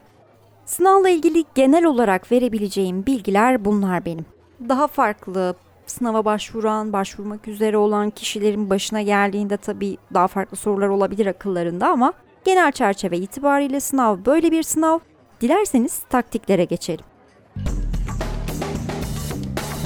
Sınavla 0.66 1.09
ilgili 1.09 1.44
genel 1.54 1.85
olarak 1.85 2.33
verebileceğim 2.33 3.06
bilgiler 3.06 3.64
bunlar 3.64 4.04
benim. 4.04 4.26
Daha 4.68 4.87
farklı 4.87 5.54
sınava 5.87 6.25
başvuran, 6.25 6.92
başvurmak 6.92 7.49
üzere 7.49 7.76
olan 7.76 8.11
kişilerin 8.11 8.71
başına 8.71 9.02
geldiğinde 9.02 9.56
tabii 9.56 9.97
daha 10.14 10.28
farklı 10.28 10.56
sorular 10.56 10.88
olabilir 10.88 11.26
akıllarında 11.26 11.88
ama 11.88 12.12
genel 12.45 12.73
çerçeve 12.73 13.19
itibariyle 13.19 13.81
sınav 13.81 14.25
böyle 14.27 14.51
bir 14.51 14.63
sınav. 14.63 14.99
Dilerseniz 15.41 15.99
taktiklere 16.11 16.65
geçelim. 16.65 17.05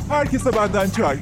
Herkese 0.09 0.51
benden 0.57 0.91
çay. 0.91 1.19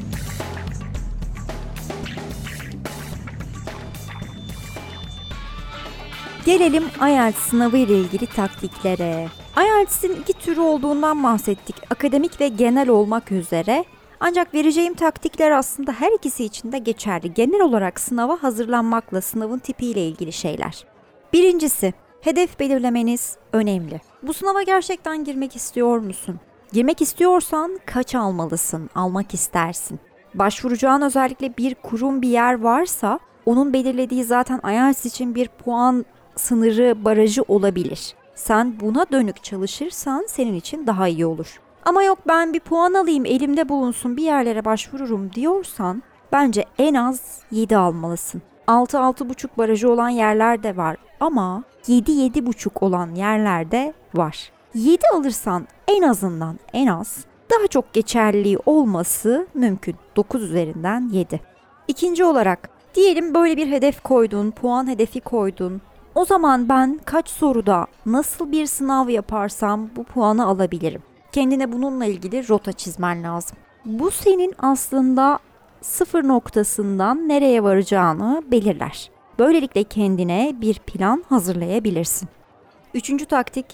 Gelelim 6.47 6.85
IELTS 7.09 7.39
sınavı 7.39 7.77
ile 7.77 7.99
ilgili 7.99 8.27
taktiklere. 8.27 9.29
IELTS'in 9.57 10.17
iki 10.21 10.33
türü 10.33 10.61
olduğundan 10.61 11.23
bahsettik. 11.23 11.77
Akademik 11.91 12.41
ve 12.41 12.49
genel 12.49 12.89
olmak 12.89 13.33
üzere. 13.33 13.85
Ancak 14.21 14.55
vereceğim 14.55 14.95
taktikler 14.95 15.51
aslında 15.51 15.93
her 15.93 16.13
ikisi 16.13 16.45
için 16.45 16.73
de 16.73 16.79
geçerli. 16.79 17.35
Genel 17.35 17.61
olarak 17.61 18.01
sınava 18.01 18.43
hazırlanmakla 18.43 19.21
sınavın 19.21 19.59
tipiyle 19.59 20.09
ilgili 20.09 20.33
şeyler. 20.33 20.96
Birincisi, 21.37 21.95
hedef 22.21 22.61
belirlemeniz 22.61 23.37
önemli. 23.53 24.01
Bu 24.23 24.35
sınava 24.35 24.63
gerçekten 24.63 25.25
girmek 25.25 25.57
istiyor 25.57 25.99
musun? 25.99 26.41
Girmek 26.73 27.03
istiyorsan 27.03 27.81
kaç 27.87 28.15
almalısın, 28.15 28.91
almak 28.95 29.35
istersin? 29.35 30.01
Başvuracağın 30.35 31.03
özellikle 31.03 31.57
bir 31.57 31.75
kurum 31.75 32.23
bir 32.23 32.29
yer 32.29 32.61
varsa 32.61 33.19
onun 33.47 33.73
belirlediği 33.73 34.25
zaten 34.25 34.61
IELTS 34.71 35.07
için 35.07 35.35
bir 35.35 35.49
puan 35.49 36.05
sınırı 36.37 37.05
barajı 37.05 37.43
olabilir. 37.49 38.15
Sen 38.35 38.81
buna 38.81 39.07
dönük 39.13 39.43
çalışırsan 39.43 40.25
senin 40.29 40.55
için 40.55 40.87
daha 40.87 41.09
iyi 41.09 41.27
olur. 41.27 41.61
Ama 41.85 42.03
yok 42.03 42.19
ben 42.29 42.53
bir 42.53 42.61
puan 42.61 42.95
alayım 42.95 43.27
elimde 43.27 43.69
bulunsun 43.69 44.17
bir 44.17 44.25
yerlere 44.25 44.65
başvururum 44.65 45.33
diyorsan 45.33 46.03
bence 46.33 46.65
en 46.79 46.95
az 46.95 47.41
7 47.51 47.77
almalısın. 47.77 48.43
6-6,5 48.69 49.49
barajı 49.59 49.91
olan 49.91 50.09
yerler 50.09 50.63
de 50.63 50.77
var 50.77 50.97
ama 51.21 51.63
7-7,5 51.87 52.85
olan 52.85 53.15
yerler 53.15 53.71
de 53.71 53.95
var. 54.15 54.51
7 54.75 55.03
alırsan 55.15 55.69
en 55.89 56.03
azından 56.03 56.59
en 56.73 56.87
az 56.87 57.25
daha 57.51 57.67
çok 57.67 57.93
geçerliliği 57.93 58.59
olması 58.67 59.47
mümkün. 59.55 59.97
9 60.17 60.43
üzerinden 60.43 61.09
7. 61.13 61.41
İkinci 61.89 62.25
olarak 62.25 62.71
diyelim 62.95 63.35
böyle 63.35 63.57
bir 63.57 63.71
hedef 63.71 64.03
koydun, 64.03 64.51
puan 64.51 64.89
hedefi 64.89 65.21
koydun. 65.21 65.81
O 66.15 66.25
zaman 66.25 66.69
ben 66.69 67.01
kaç 67.05 67.29
soruda 67.29 67.87
nasıl 68.07 68.53
bir 68.53 68.67
sınav 68.67 69.09
yaparsam 69.09 69.89
bu 69.97 70.05
puanı 70.05 70.47
alabilirim. 70.47 71.03
Kendine 71.33 71.73
bununla 71.73 72.05
ilgili 72.05 72.49
rota 72.49 72.73
çizmen 72.73 73.23
lazım. 73.23 73.57
Bu 73.85 74.11
senin 74.11 74.55
aslında 74.59 75.39
sıfır 75.83 76.29
noktasından 76.29 77.29
nereye 77.29 77.63
varacağını 77.63 78.43
belirler. 78.51 79.11
Böylelikle 79.39 79.85
kendine 79.85 80.55
bir 80.61 80.75
plan 80.75 81.25
hazırlayabilirsin. 81.29 82.29
Üçüncü 82.95 83.27
taktik, 83.27 83.67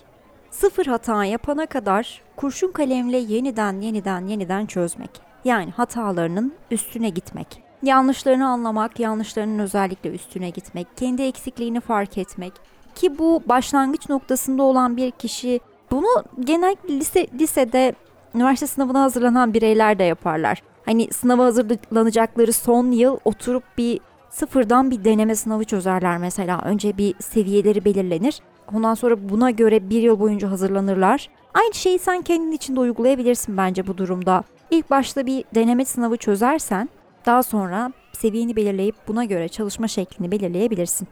sıfır 0.50 0.87
hata 0.87 1.25
yapana 1.25 1.66
kadar 1.66 2.23
kurşun 2.37 2.73
kalemle 2.73 3.19
yeniden 3.19 3.81
yeniden 3.81 4.26
yeniden 4.26 4.66
çözmek. 4.66 5.11
Yani 5.45 5.71
hatalarının 5.71 6.52
üstüne 6.71 7.09
gitmek. 7.09 7.62
Yanlışlarını 7.83 8.49
anlamak, 8.49 9.00
yanlışlarının 9.00 9.59
özellikle 9.59 10.11
üstüne 10.11 10.50
gitmek, 10.50 10.87
kendi 10.97 11.23
eksikliğini 11.23 11.81
fark 11.81 12.19
etmek. 12.19 12.52
Ki 12.95 13.19
bu 13.19 13.42
başlangıç 13.47 14.09
noktasında 14.09 14.62
olan 14.62 14.97
bir 14.97 15.11
kişi 15.11 15.61
bunu 15.90 16.25
genellikle 16.40 16.95
lise, 16.95 17.26
lisede 17.40 17.95
üniversite 18.35 18.66
sınavına 18.66 19.02
hazırlanan 19.02 19.54
bireyler 19.54 19.99
de 19.99 20.04
yaparlar. 20.04 20.62
Hani 20.85 21.12
sınava 21.12 21.45
hazırlanacakları 21.45 22.52
son 22.52 22.90
yıl 22.90 23.19
oturup 23.25 23.64
bir 23.78 24.00
sıfırdan 24.32 24.90
bir 24.90 25.04
deneme 25.04 25.34
sınavı 25.34 25.64
çözerler 25.64 26.18
mesela. 26.18 26.60
Önce 26.64 26.96
bir 26.98 27.14
seviyeleri 27.20 27.84
belirlenir. 27.84 28.40
Ondan 28.74 28.94
sonra 28.94 29.28
buna 29.28 29.50
göre 29.50 29.90
bir 29.90 30.02
yıl 30.02 30.20
boyunca 30.20 30.50
hazırlanırlar. 30.50 31.28
Aynı 31.54 31.74
şeyi 31.74 31.98
sen 31.98 32.22
kendin 32.22 32.52
için 32.52 32.76
de 32.76 32.80
uygulayabilirsin 32.80 33.56
bence 33.56 33.86
bu 33.86 33.98
durumda. 33.98 34.42
İlk 34.70 34.90
başta 34.90 35.26
bir 35.26 35.44
deneme 35.54 35.84
sınavı 35.84 36.16
çözersen 36.16 36.88
daha 37.26 37.42
sonra 37.42 37.92
seviyeni 38.12 38.56
belirleyip 38.56 38.94
buna 39.08 39.24
göre 39.24 39.48
çalışma 39.48 39.88
şeklini 39.88 40.30
belirleyebilirsin. 40.30 41.08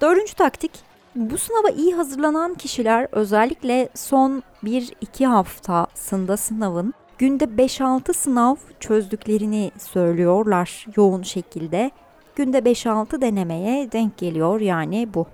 Dördüncü 0.00 0.34
taktik 0.34 0.70
bu 1.14 1.38
sınava 1.38 1.68
iyi 1.68 1.94
hazırlanan 1.94 2.54
kişiler 2.54 3.08
özellikle 3.12 3.88
son 3.94 4.42
1-2 4.64 5.26
haftasında 5.26 6.36
sınavın 6.36 6.94
günde 7.18 7.44
5-6 7.44 8.12
sınav 8.14 8.56
çözdüklerini 8.80 9.70
söylüyorlar 9.78 10.86
yoğun 10.96 11.22
şekilde. 11.22 11.90
Günde 12.36 12.58
5-6 12.58 13.20
denemeye 13.20 13.92
denk 13.92 14.18
geliyor 14.18 14.60
yani 14.60 15.08
bu. 15.14 15.26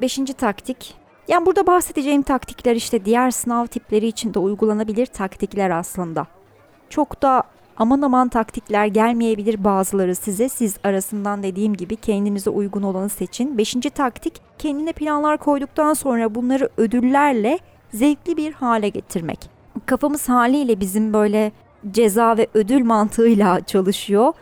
Beşinci 0.00 0.32
taktik. 0.32 0.94
Yani 1.28 1.46
burada 1.46 1.66
bahsedeceğim 1.66 2.22
taktikler 2.22 2.76
işte 2.76 3.04
diğer 3.04 3.30
sınav 3.30 3.66
tipleri 3.66 4.06
için 4.06 4.34
de 4.34 4.38
uygulanabilir 4.38 5.06
taktikler 5.06 5.70
aslında. 5.70 6.26
Çok 6.90 7.22
da 7.22 7.42
aman 7.76 8.02
aman 8.02 8.28
taktikler 8.28 8.86
gelmeyebilir 8.86 9.64
bazıları 9.64 10.14
size. 10.14 10.48
Siz 10.48 10.76
arasından 10.84 11.42
dediğim 11.42 11.74
gibi 11.74 11.96
kendinize 11.96 12.50
uygun 12.50 12.82
olanı 12.82 13.08
seçin. 13.08 13.58
Beşinci 13.58 13.90
taktik 13.90 14.40
kendine 14.58 14.92
planlar 14.92 15.38
koyduktan 15.38 15.94
sonra 15.94 16.34
bunları 16.34 16.68
ödüllerle 16.76 17.58
zevkli 17.92 18.36
bir 18.36 18.52
hale 18.52 18.88
getirmek. 18.88 19.50
Kafamız 19.86 20.28
haliyle 20.28 20.80
bizim 20.80 21.12
böyle 21.12 21.52
ceza 21.90 22.36
ve 22.36 22.46
ödül 22.54 22.84
mantığıyla 22.84 23.60
çalışıyor. 23.60 24.32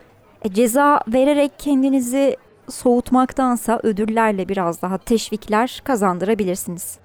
E, 0.45 0.53
ceza 0.53 1.01
vererek 1.07 1.51
kendinizi 1.57 2.37
soğutmaktansa 2.69 3.79
ödüllerle 3.83 4.49
biraz 4.49 4.81
daha 4.81 4.97
teşvikler 4.97 5.81
kazandırabilirsiniz. 5.83 6.97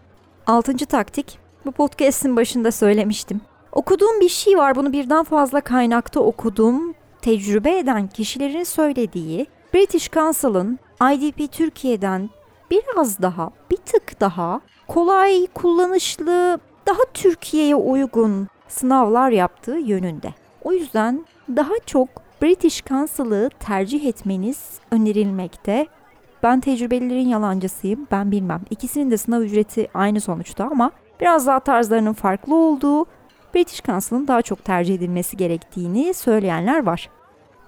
Altıncı 0.46 0.86
taktik, 0.86 1.38
bu 1.66 1.72
podcast'in 1.72 2.36
başında 2.36 2.72
söylemiştim. 2.72 3.40
Okuduğum 3.72 4.20
bir 4.20 4.28
şey 4.28 4.58
var, 4.58 4.76
bunu 4.76 4.92
birden 4.92 5.24
fazla 5.24 5.60
kaynakta 5.60 6.20
okudum. 6.20 6.94
Tecrübe 7.22 7.78
eden 7.78 8.08
kişilerin 8.08 8.64
söylediği 8.64 9.46
British 9.74 10.10
Council'ın 10.10 10.78
IDP 11.12 11.52
Türkiye'den 11.52 12.30
biraz 12.70 13.22
daha, 13.22 13.50
bir 13.70 13.76
tık 13.76 14.20
daha 14.20 14.60
kolay, 14.88 15.46
kullanışlı, 15.54 16.60
daha 16.86 17.00
Türkiye'ye 17.14 17.76
uygun 17.76 18.48
sınavlar 18.68 19.30
yaptığı 19.30 19.76
yönünde. 19.76 20.34
O 20.62 20.72
yüzden 20.72 21.26
daha 21.56 21.74
çok 21.86 22.08
British 22.44 22.84
Council'ı 22.84 23.50
tercih 23.60 24.04
etmeniz 24.04 24.58
önerilmekte. 24.90 25.86
Ben 26.42 26.60
tecrübelilerin 26.60 27.28
yalancısıyım, 27.28 28.06
ben 28.10 28.30
bilmem. 28.30 28.60
İkisinin 28.70 29.10
de 29.10 29.16
sınav 29.16 29.40
ücreti 29.40 29.88
aynı 29.94 30.20
sonuçta 30.20 30.64
ama 30.64 30.90
biraz 31.20 31.46
daha 31.46 31.60
tarzlarının 31.60 32.12
farklı 32.12 32.54
olduğu 32.54 33.04
British 33.54 33.82
Council'ın 33.82 34.28
daha 34.28 34.42
çok 34.42 34.64
tercih 34.64 34.94
edilmesi 34.94 35.36
gerektiğini 35.36 36.14
söyleyenler 36.14 36.86
var. 36.86 37.10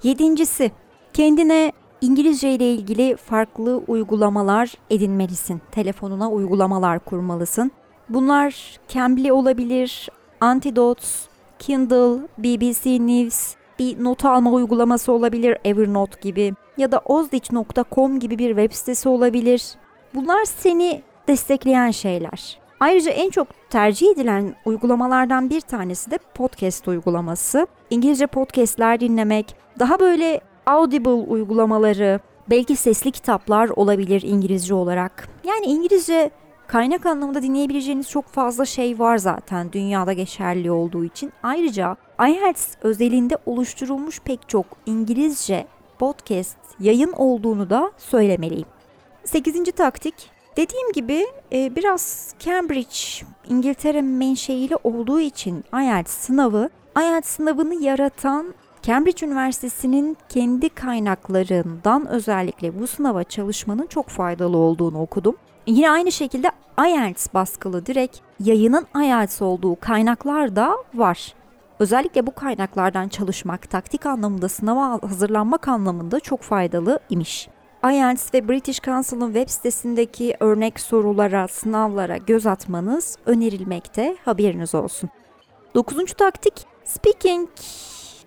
Yedincisi, 0.02 0.70
kendine 1.12 1.72
İngilizce 2.00 2.50
ile 2.50 2.72
ilgili 2.72 3.16
farklı 3.16 3.82
uygulamalar 3.88 4.72
edinmelisin. 4.90 5.62
Telefonuna 5.70 6.30
uygulamalar 6.30 6.98
kurmalısın. 6.98 7.70
Bunlar 8.08 8.80
Cambly 8.88 9.32
olabilir, 9.32 10.08
Antidotes, 10.40 11.26
Kindle, 11.58 12.28
BBC 12.38 13.06
News, 13.06 13.54
bir 13.78 14.04
not 14.04 14.24
alma 14.24 14.50
uygulaması 14.52 15.12
olabilir 15.12 15.58
Evernote 15.64 16.20
gibi 16.20 16.54
ya 16.76 16.92
da 16.92 16.98
ozdich.com 17.04 18.20
gibi 18.20 18.38
bir 18.38 18.48
web 18.48 18.72
sitesi 18.72 19.08
olabilir. 19.08 19.74
Bunlar 20.14 20.44
seni 20.44 21.02
destekleyen 21.28 21.90
şeyler. 21.90 22.58
Ayrıca 22.80 23.10
en 23.10 23.30
çok 23.30 23.48
tercih 23.70 24.10
edilen 24.10 24.54
uygulamalardan 24.64 25.50
bir 25.50 25.60
tanesi 25.60 26.10
de 26.10 26.18
podcast 26.34 26.88
uygulaması. 26.88 27.66
İngilizce 27.90 28.26
podcastler 28.26 29.00
dinlemek, 29.00 29.56
daha 29.78 30.00
böyle 30.00 30.40
Audible 30.66 31.10
uygulamaları, 31.10 32.20
belki 32.50 32.76
sesli 32.76 33.10
kitaplar 33.10 33.68
olabilir 33.68 34.22
İngilizce 34.22 34.74
olarak. 34.74 35.28
Yani 35.44 35.66
İngilizce 35.66 36.30
kaynak 36.66 37.06
anlamında 37.06 37.42
dinleyebileceğiniz 37.42 38.10
çok 38.10 38.26
fazla 38.26 38.64
şey 38.64 38.98
var 38.98 39.18
zaten 39.18 39.72
dünyada 39.72 40.12
geçerli 40.12 40.70
olduğu 40.70 41.04
için. 41.04 41.32
Ayrıca 41.42 41.96
IELTS 42.20 42.74
özelinde 42.82 43.38
oluşturulmuş 43.46 44.20
pek 44.20 44.48
çok 44.48 44.66
İngilizce 44.86 45.66
podcast 45.98 46.56
yayın 46.80 47.12
olduğunu 47.12 47.70
da 47.70 47.92
söylemeliyim. 47.98 48.66
8. 49.24 49.64
taktik 49.64 50.14
Dediğim 50.56 50.92
gibi 50.92 51.26
e, 51.52 51.76
biraz 51.76 52.34
Cambridge 52.38 53.26
İngiltere 53.48 54.02
menşeili 54.02 54.76
olduğu 54.84 55.20
için 55.20 55.64
IELTS 55.74 56.10
sınavı 56.10 56.70
IELTS 56.98 57.28
sınavını 57.28 57.74
yaratan 57.74 58.54
Cambridge 58.82 59.26
Üniversitesi'nin 59.26 60.16
kendi 60.28 60.68
kaynaklarından 60.68 62.06
özellikle 62.06 62.80
bu 62.80 62.86
sınava 62.86 63.24
çalışmanın 63.24 63.86
çok 63.86 64.08
faydalı 64.08 64.56
olduğunu 64.56 65.00
okudum. 65.00 65.36
Yine 65.66 65.90
aynı 65.90 66.12
şekilde 66.12 66.50
IELTS 66.86 67.34
baskılı 67.34 67.86
direkt 67.86 68.18
yayının 68.40 68.86
IELTS 68.96 69.42
olduğu 69.42 69.80
kaynaklar 69.80 70.56
da 70.56 70.76
var. 70.94 71.34
Özellikle 71.78 72.26
bu 72.26 72.34
kaynaklardan 72.34 73.08
çalışmak 73.08 73.70
taktik 73.70 74.06
anlamında 74.06 74.48
sınava 74.48 74.98
hazırlanmak 75.02 75.68
anlamında 75.68 76.20
çok 76.20 76.42
faydalı 76.42 77.00
imiş. 77.10 77.48
IELTS 77.84 78.34
ve 78.34 78.48
British 78.48 78.80
Council'ın 78.80 79.32
web 79.32 79.48
sitesindeki 79.48 80.36
örnek 80.40 80.80
sorulara, 80.80 81.48
sınavlara 81.48 82.16
göz 82.16 82.46
atmanız 82.46 83.18
önerilmekte. 83.26 84.16
Haberiniz 84.24 84.74
olsun. 84.74 85.10
Dokuzuncu 85.74 86.14
taktik 86.14 86.54
speaking 86.84 87.48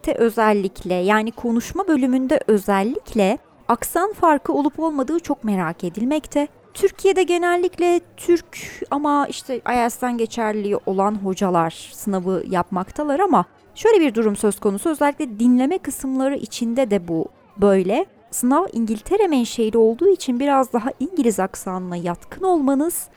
te 0.01 0.13
özellikle 0.13 0.93
yani 0.93 1.31
konuşma 1.31 1.87
bölümünde 1.87 2.39
özellikle 2.47 3.37
aksan 3.67 4.13
farkı 4.13 4.53
olup 4.53 4.79
olmadığı 4.79 5.19
çok 5.19 5.43
merak 5.43 5.83
edilmekte. 5.83 6.47
Türkiye'de 6.79 7.23
genellikle 7.23 8.01
Türk 8.17 8.57
ama 8.91 9.27
işte 9.27 9.61
IELTS'ten 9.69 10.17
geçerli 10.17 10.77
olan 10.85 11.15
hocalar 11.15 11.89
sınavı 11.93 12.43
yapmaktalar 12.49 13.19
ama 13.19 13.45
şöyle 13.75 13.99
bir 14.01 14.15
durum 14.15 14.35
söz 14.35 14.59
konusu 14.59 14.89
özellikle 14.89 15.39
dinleme 15.39 15.77
kısımları 15.77 16.35
içinde 16.35 16.91
de 16.91 17.07
bu 17.07 17.25
böyle. 17.57 18.05
Sınav 18.31 18.65
İngiltere 18.73 19.27
menşeili 19.27 19.77
olduğu 19.77 20.07
için 20.07 20.39
biraz 20.39 20.73
daha 20.73 20.89
İngiliz 20.99 21.39
aksanına 21.39 21.95
yatkın 21.95 22.43
olmanız 22.43 23.07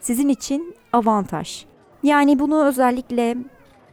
sizin 0.00 0.28
için 0.28 0.74
avantaj. 0.92 1.64
Yani 2.02 2.38
bunu 2.38 2.64
özellikle 2.64 3.36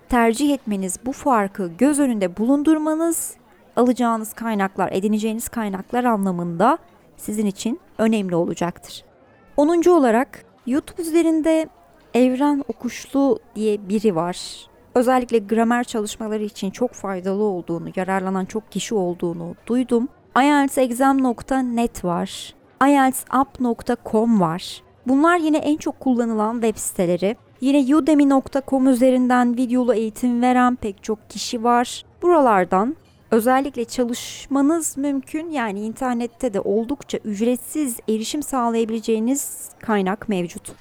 tercih 0.10 0.54
etmeniz, 0.54 1.00
bu 1.06 1.12
farkı 1.12 1.68
göz 1.78 2.00
önünde 2.00 2.38
bulundurmanız 2.38 3.34
alacağınız 3.76 4.34
kaynaklar, 4.34 4.92
edineceğiniz 4.92 5.50
kaynaklar 5.50 6.04
anlamında 6.04 6.78
sizin 7.18 7.46
için 7.46 7.80
önemli 7.98 8.36
olacaktır. 8.36 9.13
10. 9.58 9.90
olarak 9.90 10.46
YouTube 10.68 11.02
üzerinde 11.02 11.68
Evren 12.14 12.64
Okuşlu 12.68 13.40
diye 13.56 13.90
biri 13.90 14.16
var. 14.16 14.68
Özellikle 14.96 15.40
gramer 15.40 15.84
çalışmaları 15.84 16.44
için 16.44 16.72
çok 16.72 16.92
faydalı 16.92 17.44
olduğunu, 17.44 17.90
yararlanan 17.96 18.46
çok 18.46 18.72
kişi 18.72 18.96
olduğunu 18.96 19.56
duydum. 19.68 20.08
IELTSexam.net 20.42 22.06
var. 22.06 22.54
IELTSup.com 22.88 24.42
var. 24.42 24.82
Bunlar 25.08 25.38
yine 25.38 25.58
en 25.58 25.78
çok 25.78 26.00
kullanılan 26.00 26.54
web 26.54 26.78
siteleri. 26.78 27.36
Yine 27.62 27.96
udemy.com 27.96 28.88
üzerinden 28.88 29.58
videolu 29.58 29.94
eğitim 29.94 30.42
veren 30.42 30.76
pek 30.76 31.04
çok 31.04 31.30
kişi 31.30 31.64
var. 31.64 32.04
Buralardan 32.22 32.96
özellikle 33.34 33.86
çalışmanız 33.86 34.98
mümkün 34.98 35.50
yani 35.50 35.82
internette 35.82 36.54
de 36.54 36.60
oldukça 36.60 37.18
ücretsiz 37.18 38.00
erişim 38.10 38.44
sağlayabileceğiniz 38.44 39.70
kaynak 39.80 40.30
mevcut. 40.30 40.72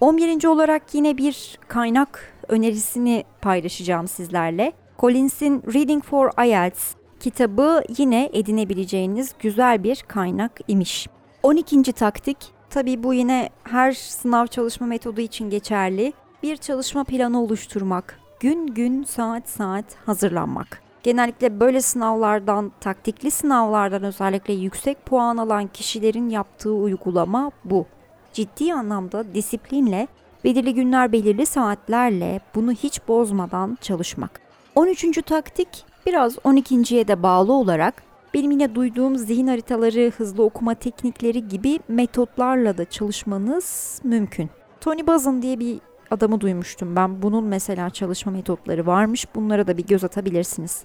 11. 0.00 0.44
olarak 0.44 0.94
yine 0.94 1.18
bir 1.18 1.58
kaynak 1.68 2.32
önerisini 2.48 3.24
paylaşacağım 3.40 4.08
sizlerle. 4.08 4.72
Collins'in 4.98 5.62
Reading 5.74 6.04
for 6.04 6.44
IELTS 6.46 6.94
kitabı 7.20 7.82
yine 7.98 8.30
edinebileceğiniz 8.32 9.34
güzel 9.38 9.84
bir 9.84 10.04
kaynak 10.08 10.60
imiş. 10.68 11.08
12. 11.42 11.82
taktik 11.92 12.36
tabi 12.70 13.02
bu 13.02 13.14
yine 13.14 13.50
her 13.64 13.92
sınav 13.92 14.46
çalışma 14.46 14.86
metodu 14.86 15.20
için 15.20 15.50
geçerli. 15.50 16.12
Bir 16.42 16.56
çalışma 16.56 17.04
planı 17.04 17.42
oluşturmak, 17.42 18.20
gün 18.40 18.66
gün 18.66 19.04
saat 19.04 19.48
saat 19.48 19.84
hazırlanmak. 20.06 20.89
Genellikle 21.02 21.60
böyle 21.60 21.80
sınavlardan, 21.80 22.72
taktikli 22.80 23.30
sınavlardan 23.30 24.02
özellikle 24.02 24.54
yüksek 24.54 25.06
puan 25.06 25.36
alan 25.36 25.66
kişilerin 25.66 26.28
yaptığı 26.28 26.72
uygulama 26.72 27.50
bu. 27.64 27.86
Ciddi 28.32 28.74
anlamda 28.74 29.34
disiplinle, 29.34 30.08
belirli 30.44 30.74
günler 30.74 31.12
belirli 31.12 31.46
saatlerle 31.46 32.40
bunu 32.54 32.72
hiç 32.72 33.08
bozmadan 33.08 33.78
çalışmak. 33.80 34.40
13. 34.74 35.24
taktik 35.26 35.84
Biraz 36.06 36.36
12.ye 36.36 37.08
de 37.08 37.22
bağlı 37.22 37.52
olarak 37.52 38.02
benim 38.34 38.50
yine 38.50 38.74
duyduğum 38.74 39.16
zihin 39.16 39.46
haritaları, 39.46 40.12
hızlı 40.16 40.42
okuma 40.42 40.74
teknikleri 40.74 41.48
gibi 41.48 41.80
metotlarla 41.88 42.78
da 42.78 42.84
çalışmanız 42.84 44.00
mümkün. 44.04 44.50
Tony 44.80 45.06
Buzan 45.06 45.42
diye 45.42 45.60
bir 45.60 45.80
adamı 46.10 46.40
duymuştum 46.40 46.96
ben. 46.96 47.22
Bunun 47.22 47.44
mesela 47.44 47.90
çalışma 47.90 48.32
metotları 48.32 48.86
varmış. 48.86 49.26
Bunlara 49.34 49.66
da 49.66 49.76
bir 49.76 49.86
göz 49.86 50.04
atabilirsiniz. 50.04 50.82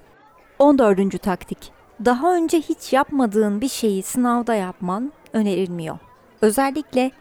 14. 0.60 1.22
taktik. 1.22 1.72
Daha 2.06 2.36
önce 2.36 2.62
hiç 2.62 2.94
yapmadığın 2.94 3.62
bir 3.62 3.70
şeyi 3.70 4.04
sınavda 4.04 4.56
yapman 4.56 5.12
önerilmiyor. 5.34 5.98
Özellikle 6.42 7.12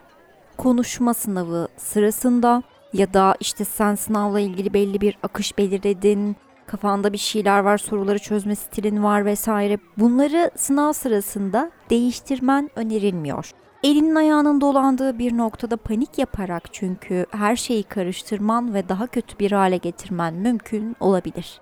konuşma 0.56 1.14
sınavı 1.14 1.68
sırasında 1.76 2.62
ya 2.92 3.14
da 3.14 3.36
işte 3.40 3.64
sen 3.64 3.94
sınavla 3.94 4.40
ilgili 4.40 4.74
belli 4.74 5.00
bir 5.00 5.18
akış 5.22 5.58
belirledin, 5.58 6.36
kafanda 6.66 7.12
bir 7.12 7.18
şeyler 7.18 7.60
var, 7.60 7.78
soruları 7.78 8.18
çözme 8.18 8.54
stilin 8.54 9.02
var 9.02 9.24
vesaire. 9.24 9.78
Bunları 9.98 10.50
sınav 10.56 10.92
sırasında 10.92 11.70
değiştirmen 11.90 12.70
önerilmiyor. 12.76 13.50
Elinin 13.84 14.14
ayağının 14.14 14.60
dolandığı 14.60 15.18
bir 15.18 15.36
noktada 15.36 15.76
panik 15.76 16.18
yaparak 16.18 16.62
çünkü 16.72 17.26
her 17.30 17.56
şeyi 17.56 17.82
karıştırman 17.82 18.74
ve 18.74 18.88
daha 18.88 19.06
kötü 19.06 19.38
bir 19.38 19.52
hale 19.52 19.76
getirmen 19.76 20.34
mümkün 20.34 20.96
olabilir. 21.00 21.60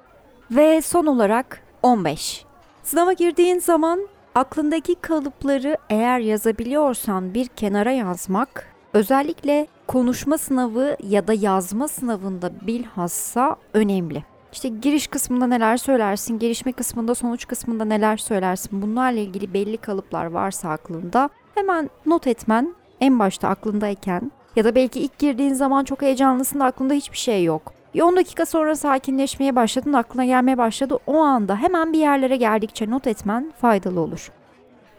Ve 0.50 0.82
son 0.82 1.06
olarak 1.06 1.62
15. 1.82 2.44
Sınava 2.82 3.12
girdiğin 3.12 3.58
zaman 3.58 4.08
aklındaki 4.34 4.94
kalıpları 4.94 5.76
eğer 5.90 6.18
yazabiliyorsan 6.18 7.34
bir 7.34 7.46
kenara 7.46 7.92
yazmak 7.92 8.66
özellikle 8.92 9.66
konuşma 9.86 10.38
sınavı 10.38 10.96
ya 11.02 11.26
da 11.26 11.34
yazma 11.34 11.88
sınavında 11.88 12.50
bilhassa 12.66 13.56
önemli. 13.74 14.24
İşte 14.52 14.68
giriş 14.68 15.06
kısmında 15.06 15.46
neler 15.46 15.76
söylersin, 15.76 16.38
gelişme 16.38 16.72
kısmında, 16.72 17.14
sonuç 17.14 17.46
kısmında 17.46 17.84
neler 17.84 18.16
söylersin. 18.16 18.82
Bunlarla 18.82 19.20
ilgili 19.20 19.54
belli 19.54 19.76
kalıplar 19.76 20.26
varsa 20.26 20.68
aklında 20.70 21.30
hemen 21.54 21.90
not 22.06 22.26
etmen 22.26 22.74
en 23.00 23.18
başta 23.18 23.48
aklındayken 23.48 24.32
ya 24.56 24.64
da 24.64 24.74
belki 24.74 25.00
ilk 25.00 25.18
girdiğin 25.18 25.54
zaman 25.54 25.84
çok 25.84 26.02
heyecanlısın 26.02 26.60
da 26.60 26.64
aklında 26.64 26.94
hiçbir 26.94 27.18
şey 27.18 27.44
yok. 27.44 27.72
10 28.02 28.16
dakika 28.16 28.46
sonra 28.46 28.76
sakinleşmeye 28.76 29.56
başladın, 29.56 29.92
aklına 29.92 30.24
gelmeye 30.24 30.58
başladı. 30.58 30.98
O 31.06 31.18
anda 31.18 31.56
hemen 31.56 31.92
bir 31.92 31.98
yerlere 31.98 32.36
geldikçe 32.36 32.90
not 32.90 33.06
etmen 33.06 33.52
faydalı 33.60 34.00
olur. 34.00 34.32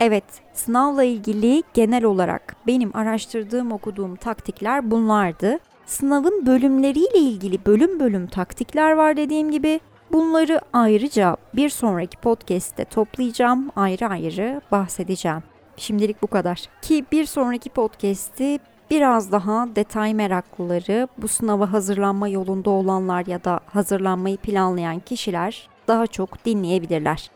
Evet, 0.00 0.24
sınavla 0.52 1.04
ilgili 1.04 1.62
genel 1.74 2.04
olarak 2.04 2.56
benim 2.66 2.96
araştırdığım, 2.96 3.72
okuduğum 3.72 4.16
taktikler 4.16 4.90
bunlardı. 4.90 5.58
Sınavın 5.86 6.46
bölümleriyle 6.46 7.18
ilgili 7.18 7.66
bölüm 7.66 8.00
bölüm 8.00 8.26
taktikler 8.26 8.92
var 8.92 9.16
dediğim 9.16 9.50
gibi. 9.50 9.80
Bunları 10.12 10.60
ayrıca 10.72 11.36
bir 11.54 11.68
sonraki 11.68 12.16
podcast'te 12.16 12.84
toplayacağım, 12.84 13.70
ayrı 13.76 14.06
ayrı 14.06 14.60
bahsedeceğim. 14.72 15.42
Şimdilik 15.76 16.22
bu 16.22 16.26
kadar. 16.26 16.62
Ki 16.82 17.04
bir 17.12 17.24
sonraki 17.24 17.70
podcast'i 17.70 18.58
biraz 18.90 19.32
daha 19.32 19.68
detay 19.76 20.14
meraklıları, 20.14 21.08
bu 21.18 21.28
sınava 21.28 21.72
hazırlanma 21.72 22.28
yolunda 22.28 22.70
olanlar 22.70 23.26
ya 23.26 23.44
da 23.44 23.60
hazırlanmayı 23.66 24.36
planlayan 24.36 25.00
kişiler 25.00 25.68
daha 25.88 26.06
çok 26.06 26.44
dinleyebilirler. 26.44 27.30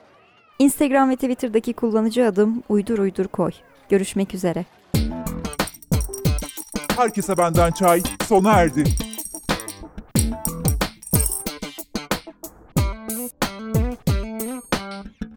Instagram 0.59 1.11
ve 1.11 1.14
Twitter'daki 1.14 1.72
kullanıcı 1.72 2.27
adım 2.27 2.62
uydur 2.68 2.98
uydur 2.98 3.27
koy. 3.27 3.51
Görüşmek 3.88 4.35
üzere. 4.35 4.64
Herkese 6.96 7.38
benden 7.38 7.70
çay 7.70 8.03
sona 8.29 8.53
erdi. 8.53 8.85